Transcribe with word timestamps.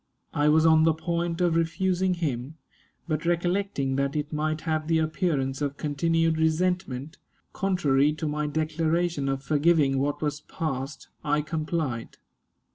I 0.33 0.49
was 0.49 0.65
on 0.65 0.81
the 0.83 0.95
point 0.95 1.41
of 1.41 1.55
refusing 1.55 2.15
him, 2.15 2.55
but 3.07 3.23
recollecting 3.23 3.97
that 3.97 4.15
it 4.15 4.33
might 4.33 4.61
have 4.61 4.87
the 4.87 4.97
appearance 4.97 5.61
of 5.61 5.77
continued 5.77 6.39
resentment, 6.39 7.19
contrary 7.53 8.11
to 8.13 8.27
my 8.27 8.47
declaration 8.47 9.29
of 9.29 9.43
forgiving 9.43 9.99
what 9.99 10.19
was 10.19 10.41
past, 10.41 11.09
I 11.23 11.43
complied. 11.43 12.17